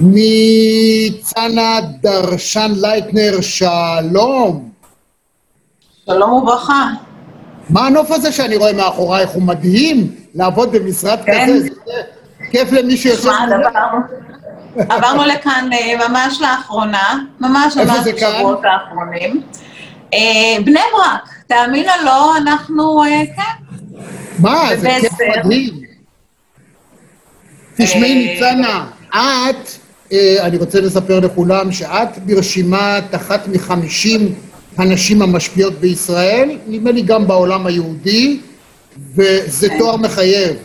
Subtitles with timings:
[0.00, 4.70] ניצנה דרשן לייטנר, שלום.
[6.06, 6.90] שלום וברכה.
[7.70, 9.30] מה הנוף הזה שאני רואה מאחורייך?
[9.30, 11.46] הוא מדהים לעבוד במשרד כן.
[11.46, 11.58] כזה.
[11.60, 11.68] זה
[12.50, 13.30] כיף למי שיושב...
[14.88, 17.98] עברנו, לכאן אה, ממש לאחרונה, ממש ממש?
[18.06, 19.42] בשבועות האחרונים.
[20.14, 23.76] אה, בני ברק, תאמין או לא, אנחנו, אה, כן.
[24.38, 25.12] מה, זה כיף.
[25.44, 25.80] מדהים.
[27.76, 29.68] תשמעי, ניצנה, את,
[30.12, 34.34] אני רוצה לספר לכולם שאת ברשימת אחת מחמישים
[34.78, 38.40] הנשים המשפיעות בישראל, נדמה לי גם בעולם היהודי,
[39.14, 39.78] וזה כן.
[39.78, 40.56] תואר מחייב.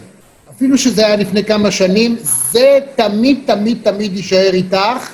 [0.55, 2.17] אפילו שזה היה לפני כמה שנים,
[2.51, 5.09] זה תמיד תמיד תמיד יישאר איתך,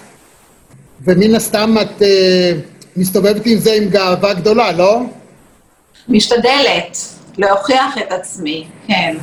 [1.01, 2.51] ומן הסתם את אה,
[2.97, 5.01] מסתובבת עם זה עם גאווה גדולה, לא?
[6.07, 6.97] משתדלת
[7.37, 9.17] להוכיח את עצמי, כן.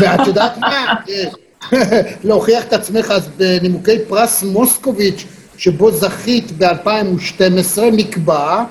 [0.00, 0.94] ואת יודעת מה?
[1.72, 5.24] אה, להוכיח את עצמך, אז בנימוקי פרס מוסקוביץ',
[5.58, 8.64] שבו זכית ב-2012, נקבע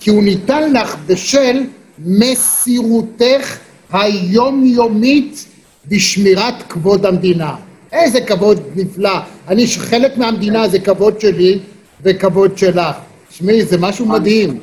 [0.00, 1.60] כי הוא ניתן לך בשל
[1.98, 3.58] מסירותך
[3.92, 5.44] היומיומית
[5.88, 7.54] בשמירת כבוד המדינה.
[7.92, 9.18] איזה כבוד נפלא.
[9.48, 11.58] אני, חלק מהמדינה זה כבוד שלי
[12.02, 12.96] וכבוד שלך.
[13.28, 14.58] תשמעי, זה משהו מדהים.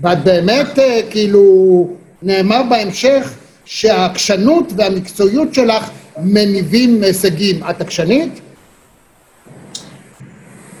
[0.00, 1.88] ואת באמת, אה, כאילו,
[2.22, 3.32] נאמר בהמשך
[3.64, 7.64] שהעקשנות והמקצועיות שלך מניבים הישגים.
[7.70, 8.40] את עקשנית?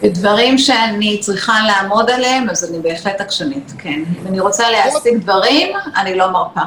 [0.02, 4.02] בדברים שאני צריכה לעמוד עליהם, אז אני בהחלט עקשנית, כן.
[4.20, 6.60] אם אני רוצה להשיג דברים, אני לא מרפה.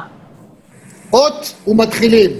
[1.12, 2.30] אות ומתחילים.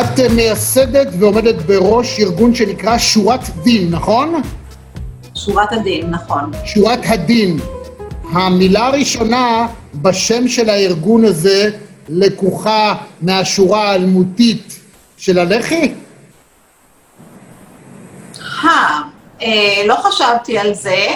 [0.00, 4.42] את אה, מייסדת ועומדת בראש ארגון שנקרא שורת דין, נכון?
[5.34, 6.50] שורת הדין, נכון.
[6.64, 7.56] שורת הדין.
[8.32, 11.70] המילה הראשונה בשם של הארגון הזה
[12.08, 14.80] לקוחה מהשורה האלמותית
[15.16, 15.94] של הלח"י?
[18.64, 19.00] אה,
[19.42, 21.06] אה, לא חשבתי על זה.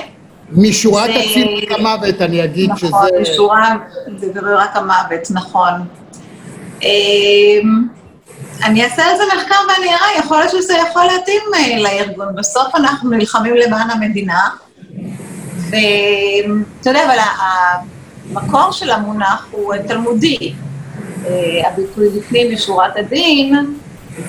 [0.53, 3.21] משורת זה- הציל המוות, אני אגיד נכון, שזה...
[3.33, 3.77] בשורה,
[4.17, 5.73] זה רק המוות, נכון.
[8.65, 12.35] אני אעשה על זה מחקר ואני אראה, יכול להיות שזה יכול להתאים אה, לארגון.
[12.35, 14.49] בסוף אנחנו נלחמים למען המדינה,
[15.71, 17.19] ואתה יודע, אבל
[18.31, 20.55] המקור של המונח הוא תלמודי.
[21.27, 23.77] אה, הביטוי לפנים משורת הדין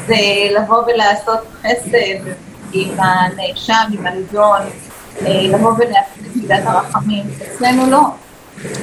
[0.08, 0.16] זה
[0.56, 2.32] לבוא ולעשות חסד
[2.74, 4.62] עם הנאשם, עם הנידון,
[5.26, 7.26] אה, לבוא ולהפעיל את מידת הרחמים.
[7.48, 8.02] אצלנו לא.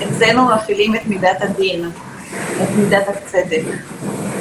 [0.02, 1.90] אצלנו מפעילים את מידת הדין,
[2.62, 3.62] את מידת הצדק.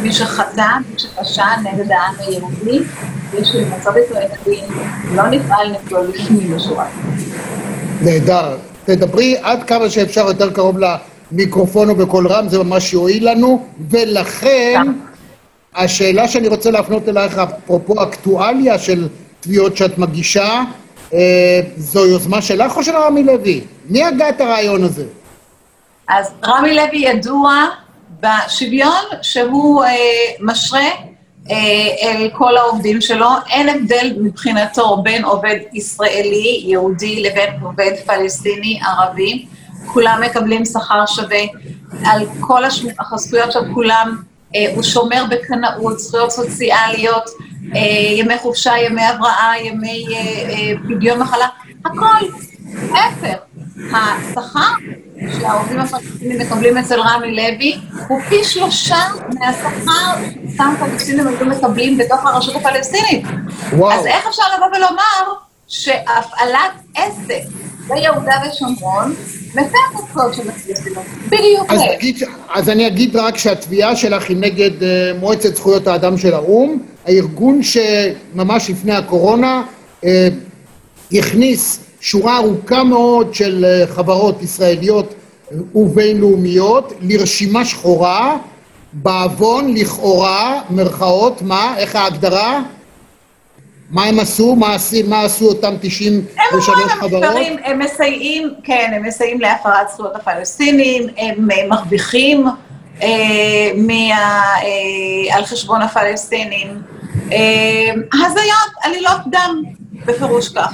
[0.02, 2.80] מי שחטא, מי שפשע נגד העם היהודי,
[3.34, 4.64] יש למצות איתו את הדין,
[5.16, 7.30] לא נפעל נגדו לפנים משורת הדין.
[8.02, 8.58] נהדר.
[8.86, 10.78] תדברי עד כמה שאפשר יותר קרוב
[11.32, 14.82] למיקרופון או בקול רם, זה ממש יועיל לנו, ולכן
[15.76, 19.08] השאלה שאני רוצה להפנות אלייך, אפרופו אקטואליה של
[19.40, 20.62] תביעות שאת מגישה,
[21.14, 23.62] אה, זו יוזמה שלך או של רמי לוי?
[23.90, 25.06] מי הגה את הרעיון הזה?
[26.10, 27.54] אז רמי לוי ידוע
[28.20, 29.90] בשוויון שהוא אה,
[30.40, 30.90] משרה
[31.50, 31.56] אה,
[32.02, 33.30] אל כל העובדים שלו.
[33.50, 39.46] אין הבדל מבחינתו בין עובד ישראלי, יהודי, לבין עובד פלסטיני, ערבי.
[39.94, 41.42] כולם מקבלים שכר שווה
[42.06, 42.64] על כל
[43.14, 44.18] הזכויות של כולם.
[44.56, 47.30] אה, הוא שומר בקנאות, זכויות סוציאליות,
[47.76, 47.82] אה,
[48.12, 51.48] ימי חופשה, ימי הבראה, ימי אה, אה, פדיון מחלה,
[51.86, 52.26] הכל.
[52.92, 53.38] להפך,
[53.94, 54.74] השכר
[55.40, 58.98] שהעובדים הפלסטינים מקבלים אצל רמי לוי הוא פי שלושה
[59.40, 60.16] מהשכר
[60.48, 63.26] שאותם פלסטינים היו מקבלים בתוך הרשות הפלסטינית.
[63.74, 63.92] וואו.
[63.92, 65.34] אז איך אפשר לבוא ולומר
[65.68, 67.50] שהפעלת עסק
[67.88, 69.16] ביהודה ושומרון
[69.50, 71.00] מפר את הזכויות של הפלסטינים?
[71.26, 71.80] בדיוק אז.
[71.98, 72.24] נגיד,
[72.54, 77.62] אז אני אגיד רק שהתביעה שלך היא נגד אה, מועצת זכויות האדם של האו"ם, הארגון
[77.64, 79.64] שממש לפני הקורונה
[80.06, 80.28] אה,
[81.14, 85.14] הכניס שורה ארוכה מאוד של אה, חברות ישראליות
[85.76, 88.38] ובינלאומיות לרשימה שחורה
[88.94, 91.74] בעוון, לכאורה, מרכאות, מה?
[91.78, 92.62] איך ההגדרה?
[93.90, 94.56] מה הם עשו?
[94.56, 97.24] מה, עשי, מה עשו אותם 93 הם חברות?
[97.24, 102.46] המחקרים, הם מסייעים, כן, הם מסייעים להפרת זכויות הפלסטינים, הם אה, מרוויחים
[103.02, 103.08] אה,
[103.76, 106.68] מה, אה, על חשבון הפלסטינים.
[107.32, 109.62] אה, הזיות, עלילות דם,
[110.06, 110.72] בפירוש כך.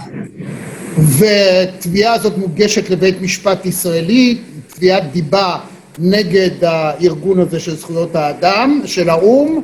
[1.01, 4.38] והתביעה הזאת מוגשת לבית משפט ישראלי,
[4.68, 5.57] תביעת דיבה
[6.00, 9.62] נגד הארגון הזה של זכויות האדם, של האו"ם.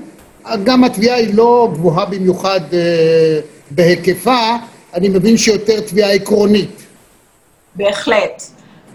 [0.64, 3.40] גם התביעה היא לא גבוהה במיוחד אה,
[3.72, 4.56] בהיקפה,
[4.94, 6.84] אני מבין שיותר תביעה עקרונית.
[7.76, 8.44] בהחלט.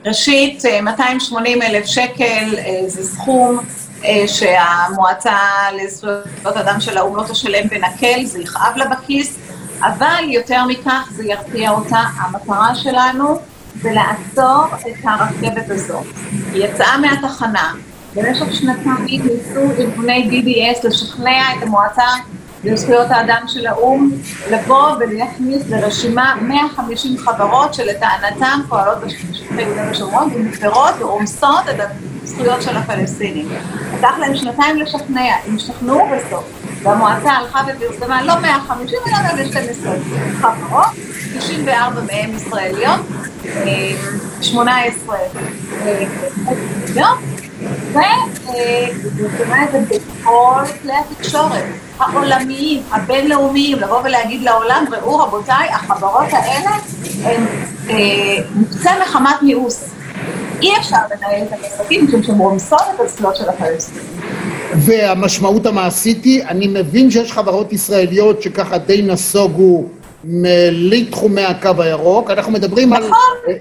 [0.07, 3.59] ראשית, אה, 280 אלף שקל אה, זה סכום
[4.05, 5.37] אה, שהמועצה
[5.83, 9.39] לזכויות אדם של האו"ם לא תשלם בנקל, זה יכאב לה בכיס,
[9.83, 12.03] אבל יותר מכך זה ירתיע אותה.
[12.17, 13.39] המטרה שלנו
[13.81, 16.07] זה לעצור את הרכבת הזאת.
[16.53, 17.73] היא יצאה מהתחנה,
[18.15, 22.07] במשך שנתיים ניסו ארגוני BDS לשכנע את המועצה
[22.65, 24.11] לזכויות האדם של האו"ם
[24.51, 31.77] לבוא ולהכניס לרשימה 150 חברות שלטענתם פועלות בשטחי יהודה ושומרון ומפרות ורומסות את
[32.23, 33.49] הזכויות של הפלסטינים.
[33.99, 36.45] לקח להם שנתיים לשכנע, הם השתכנעו בסוף,
[36.83, 39.93] והמועצה הלכה ופרסמה לא 150 אלא 112
[40.41, 40.87] חברות,
[41.39, 43.01] 94 מהן ישראליות,
[43.47, 43.93] אה,
[44.41, 45.25] 18 אה,
[46.87, 47.19] ישראליות,
[49.17, 51.65] ופרסמה את זה בכל כלי התקשורת
[51.99, 56.71] העולמיים, הבינלאומיים, לבוא ולהגיד לעולם, ראו רבותיי, החברות האלה
[57.25, 57.47] הן
[57.91, 57.97] אה,
[58.55, 59.85] מוקצה מחמת מיאוס.
[60.63, 64.22] אי אפשר לנהל את המשחקים שהן רומסות את הזכויות של הפלסטינים.
[64.77, 69.85] והמשמעות המעשית היא, אני מבין שיש חברות ישראליות שככה די נסוגו
[70.71, 73.03] לתחומי הקו הירוק, אנחנו מדברים על...
[73.05, 73.55] נכון.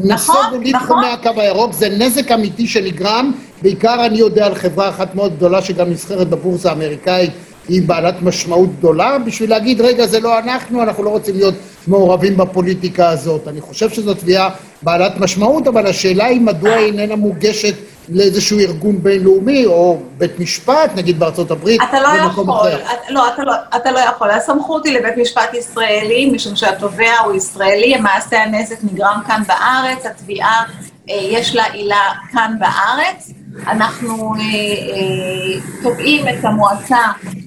[0.00, 1.30] נסוגו נכון, לתחומי נכון.
[1.30, 3.32] הקו הירוק, זה נזק אמיתי שנגרם,
[3.62, 7.30] בעיקר אני יודע על חברה אחת מאוד גדולה שגם נסחרת בבורסה האמריקאית,
[7.68, 11.54] היא בעלת משמעות גדולה, בשביל להגיד, רגע, זה לא אנחנו, אנחנו לא רוצים להיות
[11.86, 13.48] מעורבים בפוליטיקה הזאת.
[13.48, 14.50] אני חושב שזו תביעה
[14.82, 17.74] בעלת משמעות, אבל השאלה היא מדוע היא איננה מוגשת
[18.08, 22.76] לאיזשהו ארגון בינלאומי, או בית משפט, נגיד בארצות הברית, אתה לא במקום יכול, אחר.
[22.76, 24.30] את- לא, אתה לא, אתה לא יכול.
[24.30, 30.62] הסמכות היא לבית משפט ישראלי, משום שהתובע הוא ישראלי, מעשה הנזק נגרם כאן בארץ, התביעה,
[31.10, 32.02] אה, יש לה עילה
[32.32, 33.30] כאן בארץ.
[33.66, 36.98] אנחנו אה, אה, תובעים את המועצה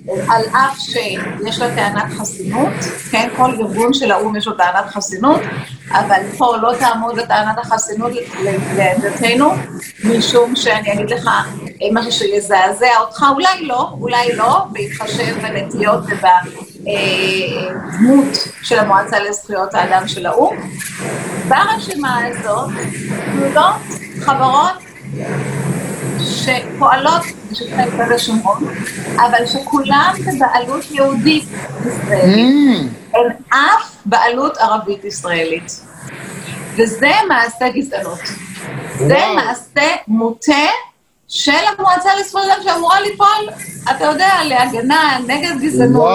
[0.09, 2.73] על אף שיש לה טענת חסינות,
[3.11, 5.41] כן, כל ארגון של האו"ם יש לו טענת חסינות,
[5.91, 8.11] אבל פה לא תעמוד לטענת החסינות
[8.75, 9.51] לעמדתנו,
[10.03, 16.03] משום שאני אגיד לך אה, משהו שיזעזע אותך, אולי לא, אולי לא, בהתחשב בנטיות
[16.83, 17.27] ובדמות
[18.63, 20.57] של המועצה לזכויות האדם של האו"ם.
[21.47, 22.69] ברשימה הזאת
[23.31, 23.75] כלולות
[24.19, 24.73] חברות
[26.43, 28.67] שפועלות בשטחי יהודה ושומרון,
[29.15, 31.43] אבל שכולן בבעלות יהודית
[31.85, 32.81] ישראלית.
[32.81, 35.71] Mm, אין אף בעלות ערבית ישראלית.
[36.75, 38.19] וזה מעשה גזענות.
[38.97, 39.19] זה.
[39.35, 40.67] מעשה מוטה
[41.27, 43.49] של המועצה לזכויות שאמורה לפעול,
[43.91, 46.09] אתה יודע, להגנה נגד גזענות,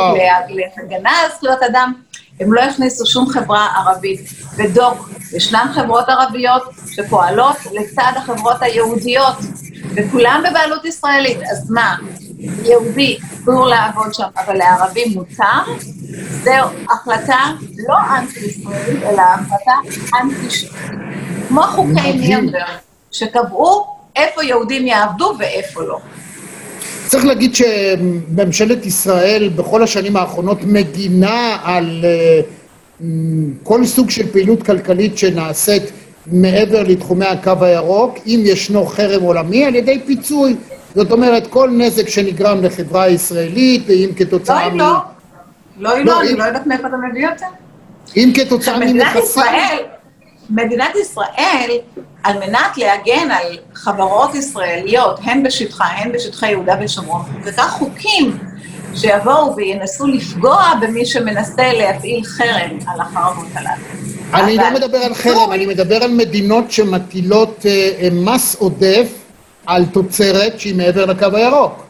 [0.77, 1.93] להגנה על זכויות אדם.
[2.41, 4.21] הם לא הכניסו שום חברה ערבית.
[4.57, 9.37] ודוק, ישנן חברות ערביות שפועלות לצד החברות היהודיות,
[9.99, 11.39] וכולם בבעלות ישראלית.
[11.50, 11.97] אז מה,
[12.65, 15.73] יהודי אסור לעבוד שם, אבל לערבים מותר?
[16.45, 16.50] זו
[16.90, 17.45] החלטה
[17.88, 19.73] לא אנטי-ישראלית, אלא החלטה
[20.23, 20.75] אנטי-שיעית.
[21.49, 22.12] כמו חוקי.
[22.12, 22.62] נירנברג,
[23.12, 23.87] שקבעו
[24.17, 25.99] איפה יהודים יעבדו ואיפה לא.
[27.07, 32.40] צריך להגיד שממשלת ישראל בכל השנים האחרונות מגינה על אה,
[33.62, 35.83] כל סוג של פעילות כלכלית שנעשית
[36.32, 40.56] מעבר לתחומי הקו הירוק, אם ישנו חרם עולמי, על ידי פיצוי.
[40.94, 44.78] זאת אומרת, כל נזק שנגרם לחברה הישראלית, אם לא, כתוצאה היא מ...
[44.78, 44.92] לא.
[45.78, 47.47] לא, לא, לא, אני לא יודעת מאיפה אתה מביא אותה.
[48.16, 49.16] אם כתוצאה עכשיו, מדינת.
[49.16, 49.78] ישראל,
[50.50, 51.70] מדינת ישראל,
[52.23, 58.38] על מנת להגן על חברות ישראליות, הן בשטחה, הן בשטחי יהודה ושומרון, וכך חוקים
[58.94, 64.18] שיבואו וינסו לפגוע במי שמנסה להפעיל חרם על החרמות הללו.
[64.35, 69.08] אני לא מדבר על חרם, אני מדבר על מדינות שמטילות אה, אה, מס עודף
[69.66, 71.87] על תוצרת שהיא מעבר לקו הירוק.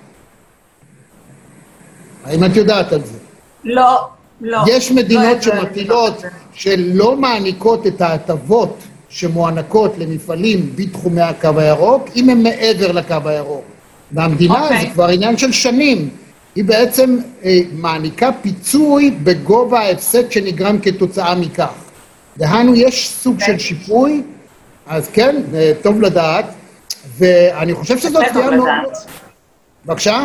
[2.24, 3.18] האם את יודעת על זה?
[3.64, 4.08] לא,
[4.40, 4.58] לא.
[4.68, 6.22] יש לא מדינות יודעת שמטילות.
[6.52, 8.76] שלא מעניקות את ההטבות
[9.08, 13.64] שמוענקות למפעלים בתחומי הקו הירוק, אם הם מעבר לקו הירוק.
[14.12, 14.80] והמדינה, אוקיי.
[14.80, 16.08] זה כבר עניין של שנים,
[16.54, 21.72] היא בעצם אה, מעניקה פיצוי בגובה ההפסד שנגרם כתוצאה מכך.
[22.38, 24.22] דהיינו, יש סוג של שיפוי,
[24.86, 26.44] אז כן, אה, טוב לדעת,
[27.18, 28.68] ואני חושב שזאת זה טוב תביעה מאוד...
[28.68, 28.96] לדעת.
[29.86, 30.22] בבקשה?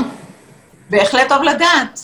[0.90, 2.00] בהחלט טוב לדעת.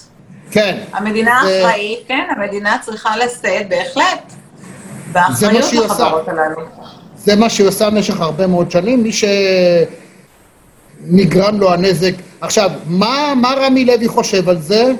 [0.51, 0.79] כן.
[0.93, 4.33] המדינה אחראית, כן, המדינה צריכה לשאת בהחלט
[5.11, 5.85] באחריות עושה.
[5.85, 6.61] לחברות הללו.
[7.17, 9.11] זה מה שהיא עושה במשך הרבה מאוד שנים, מי
[11.05, 12.13] שנגרם לו הנזק.
[12.41, 14.93] עכשיו, מה, מה רמי לוי חושב על זה?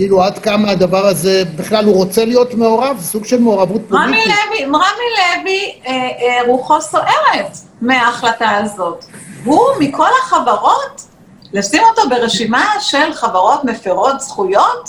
[0.00, 2.96] כאילו, עד כמה הדבר הזה, בכלל הוא רוצה להיות מעורב?
[2.98, 4.34] זה סוג של מעורבות רמי פוליטית.
[4.50, 9.04] לוי, רמי לוי, אה, אה, רוחו סוערת מההחלטה הזאת.
[9.44, 11.06] הוא, מכל החברות,
[11.52, 14.88] לשים אותו ברשימה של חברות מפרות זכויות,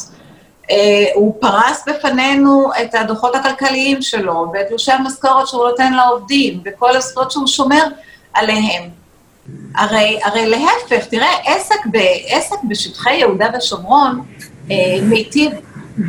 [0.71, 6.95] אה, הוא פרס בפנינו את הדוחות הכלכליים שלו, ואת תלושי המשכורת שהוא נותן לעובדים, וכל
[6.95, 7.83] הזכויות שהוא שומר
[8.33, 8.89] עליהם.
[9.75, 14.21] הרי, הרי להפך, תראה, עסק, ב, עסק בשטחי יהודה ושומרון
[15.01, 15.51] מיטיב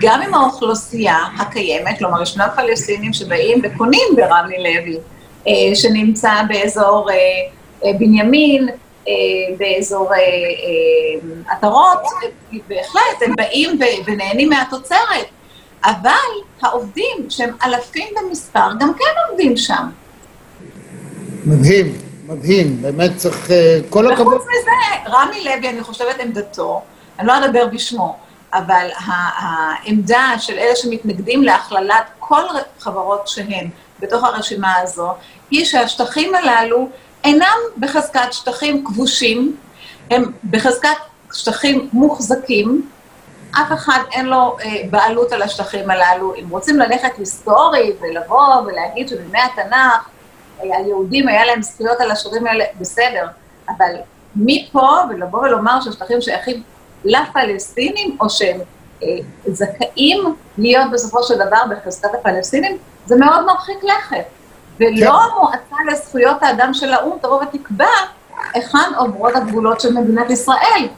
[0.00, 4.96] גם עם האוכלוסייה הקיימת, כלומר, ישנם פלסטינים שבאים וקונים ברמי לוי,
[5.48, 7.16] אה, שנמצא באזור אה,
[7.84, 8.68] אה, בנימין,
[9.08, 9.12] אה,
[9.58, 15.26] באזור אה, אה, עטרות, אה, בהחלט, הם באים ונהנים מהתוצרת,
[15.84, 16.10] אבל
[16.62, 19.86] העובדים, שהם אלפים במספר, גם כן עובדים שם.
[21.46, 21.92] מדהים,
[22.26, 23.50] מדהים, באמת צריך...
[23.50, 24.34] אה, כל הכבוד.
[24.34, 26.82] וחוץ מזה, רמי לוי, אני חושבת עמדתו,
[27.18, 28.16] אני לא אדבר בשמו,
[28.52, 32.42] אבל העמדה של אלה שמתנגדים להכללת כל
[32.78, 35.14] חברות שהן בתוך הרשימה הזו,
[35.50, 36.88] היא שהשטחים הללו
[37.24, 39.56] אינם בחזקת שטחים כבושים,
[40.10, 40.96] הם בחזקת
[41.32, 42.88] שטחים מוחזקים,
[43.52, 46.34] אף אחד אין לו אה, בעלות על השטחים הללו.
[46.34, 50.08] אם רוצים ללכת היסטורי ולבוא ולהגיד שבימי התנ"ך
[50.60, 53.26] אה, היהודים היה להם זכויות על השטחים האלה, בסדר,
[53.68, 53.94] אבל
[54.36, 56.62] מפה ולבוא ולומר שהשטחים שייכים
[57.04, 58.60] לפלסטינים, או שהם
[59.02, 59.08] אה,
[59.46, 64.24] זכאים להיות בסופו של דבר בחזקת הפלסטינים, זה מאוד מרחיק לכת.
[64.80, 65.06] ולא כן.
[65.06, 67.86] המועצה לזכויות האדם של האו"ם תבוא ותקבע
[68.54, 70.88] היכן עוברות הגבולות של מדינת ישראל.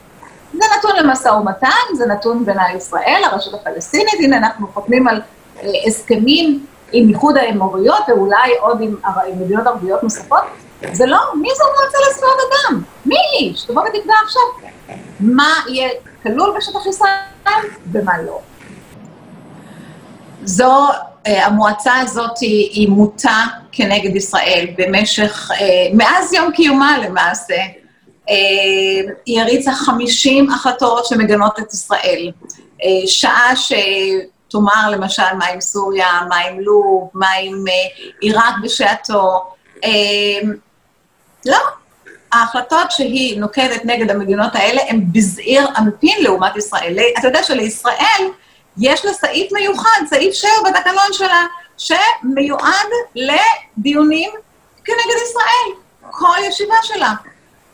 [0.53, 5.23] זה נתון למשא ומתן, זה נתון בין ישראל, הרשות הפלסטינית, הנה אנחנו חותמים על
[5.63, 10.43] אה, הסכמים עם איחוד האמוריות ואולי עוד עם, עם מדינות ערביות נוספות.
[10.93, 12.83] זה לא, מי זו המועצה לזכויות אדם?
[13.07, 13.57] מי היא?
[13.57, 14.43] שתבוא ותקבע עכשיו
[15.21, 15.89] מה יהיה
[16.23, 18.41] כלול בשטח ישראל ומה לא.
[20.45, 20.89] זו,
[21.27, 27.57] אה, המועצה הזאת היא, היא מוטה כנגד ישראל במשך, אה, מאז יום קיומה למעשה.
[28.31, 28.35] אה,
[29.27, 32.31] היא הריצה 50 החלטות שמגנות את ישראל.
[33.07, 37.65] שעה שתאמר למשל מה עם סוריה, מה עם לוב, מה עם
[38.21, 39.45] עיראק בשעתו.
[41.47, 41.59] לא,
[42.45, 46.97] ההחלטות שהיא נוקטת נגד המדינות האלה הן בזעיר אנפין לעומת ישראל.
[47.19, 48.23] אתה יודע שלישראל
[48.79, 51.47] יש לה סעיף מיוחד, סעיף 7 בתקנון שלה,
[51.79, 54.31] שמיועד לדיונים
[54.85, 55.81] כנגד ישראל.
[56.11, 57.13] כל ישיבה שלה.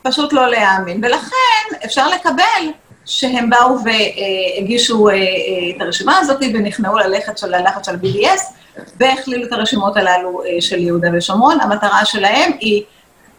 [0.02, 1.04] פשוט לא להאמין.
[1.04, 2.72] ולכן אפשר לקבל
[3.06, 5.20] שהם באו והגישו אה, אה,
[5.76, 8.40] את הרשימה הזאת ונכנעו ללכת של הלחץ של BDS
[8.96, 11.60] והכלילו את הרשימות הללו אה, של יהודה ושומרון.
[11.60, 12.82] המטרה שלהם היא,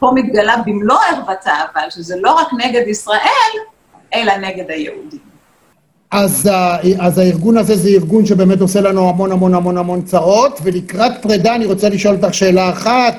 [0.02, 3.54] פה מתגלה במלוא ערוותה, אבל שזה לא רק נגד ישראל,
[4.14, 5.20] אלא נגד היהודים.
[6.12, 6.50] אז,
[7.00, 11.56] אז הארגון הזה זה ארגון שבאמת עושה לנו המון המון המון המון צרות, ולקראת פרידה
[11.56, 13.16] אני רוצה לשאול אותך שאלה אחת.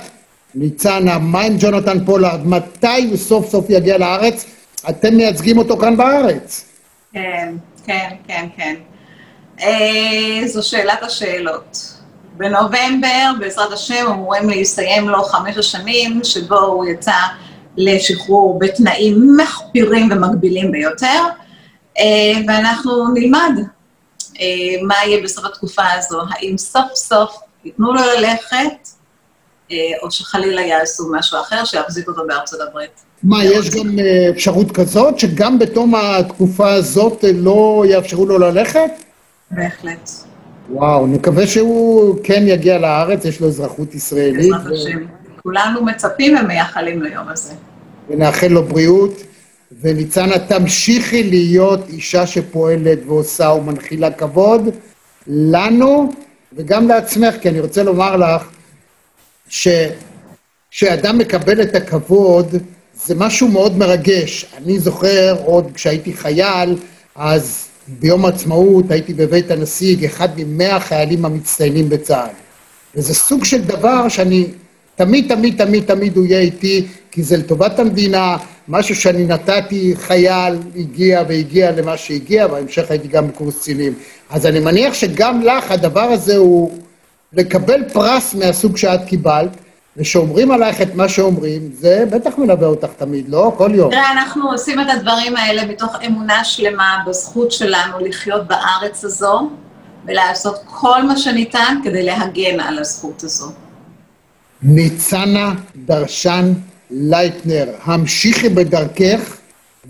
[0.54, 2.46] ניצנה, מה עם ג'ונתן פולארד?
[2.46, 4.44] מתי הוא סוף סוף יגיע לארץ?
[4.88, 6.64] אתם מייצגים אותו כאן בארץ.
[7.12, 7.54] כן,
[7.86, 8.74] כן, כן, כן.
[9.62, 11.92] אה, זו שאלת השאלות.
[12.36, 17.12] בנובמבר, בעזרת השם, אמורים להסתיים לו חמש השנים, שבו הוא יצא
[17.76, 21.22] לשחרור בתנאים מחפירים ומגבילים ביותר,
[21.98, 22.04] אה,
[22.48, 23.52] ואנחנו נלמד
[24.40, 24.46] אה,
[24.82, 26.20] מה יהיה בסוף התקופה הזו.
[26.30, 28.88] האם סוף סוף ייתנו לו ללכת,
[29.70, 33.02] אה, או שחלילה יעשו משהו אחר שיחזיק אותו בארצות הברית.
[33.22, 33.96] מה, יש גם
[34.34, 38.90] אפשרות כזאת, שגם בתום התקופה הזאת לא יאפשרו לו ללכת?
[39.50, 40.10] בהחלט,
[40.72, 44.98] וואו, נקווה שהוא כן יגיע לארץ, יש לו אזרחות ישראלית, בעזרת השם.
[45.42, 47.52] כולנו מצפים ומייחלים ליום הזה.
[48.10, 49.22] ונאחל לו בריאות.
[49.80, 54.68] וניצנה, תמשיכי להיות אישה שפועלת ועושה ומנחילה כבוד
[55.26, 56.12] לנו
[56.52, 58.48] וגם לעצמך, כי אני רוצה לומר לך
[59.48, 62.56] שכשאדם מקבל את הכבוד,
[62.94, 64.46] זה משהו מאוד מרגש.
[64.56, 66.76] אני זוכר עוד כשהייתי חייל,
[67.14, 72.30] אז ביום העצמאות הייתי בבית הנשיא, אחד ממאה החיילים המצטיינים בצה"ל.
[72.94, 74.46] וזה סוג של דבר שאני,
[74.96, 78.36] תמיד, תמיד, תמיד, תמיד הוא יהיה איתי, כי זה לטובת המדינה,
[78.68, 83.94] משהו שאני נתתי, חייל הגיע והגיע למה שהגיע, בהמשך הייתי גם בקורס קצינים.
[84.30, 86.78] אז אני מניח שגם לך הדבר הזה הוא
[87.32, 89.56] לקבל פרס מהסוג שאת קיבלת,
[89.96, 93.54] ושאומרים עלייך את מה שאומרים, זה בטח מלווה אותך תמיד, לא?
[93.56, 93.90] כל יום.
[93.90, 99.50] תראה, אנחנו עושים את הדברים האלה מתוך אמונה שלמה בזכות שלנו לחיות בארץ הזו,
[100.06, 103.46] ולעשות כל מה שניתן כדי להגן על הזכות הזו.
[104.62, 106.52] ניצנה דרשן
[106.90, 109.36] לייטנר, המשיכי בדרכך,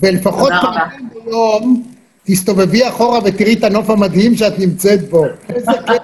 [0.01, 0.53] ולפחות.
[0.63, 1.83] פעמיים ביום
[2.25, 5.25] תסתובבי אחורה ותראי את הנוף המדהים שאת נמצאת בו.
[5.55, 6.03] איזה כיף.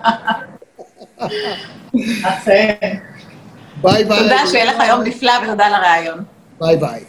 [3.82, 4.18] ביי ביי.
[4.18, 6.25] תודה, שיהיה לך יום נפלא ותודה על הריאיון.
[6.61, 7.04] ביי ביי.